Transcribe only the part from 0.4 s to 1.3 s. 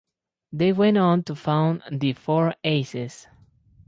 They went on